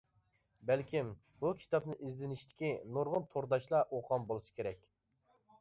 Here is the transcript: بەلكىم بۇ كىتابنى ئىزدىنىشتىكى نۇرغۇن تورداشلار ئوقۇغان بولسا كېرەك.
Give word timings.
بەلكىم 0.69 1.11
بۇ 1.43 1.51
كىتابنى 1.59 1.97
ئىزدىنىشتىكى 2.07 2.71
نۇرغۇن 2.97 3.29
تورداشلار 3.35 3.87
ئوقۇغان 3.99 4.29
بولسا 4.33 4.59
كېرەك. 4.61 4.91